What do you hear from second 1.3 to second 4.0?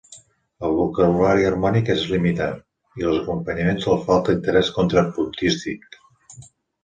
harmònic és limitat, i als acompanyaments